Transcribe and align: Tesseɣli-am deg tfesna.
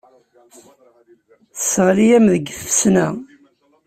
Tesseɣli-am 1.55 2.25
deg 2.33 2.45
tfesna. 2.51 3.07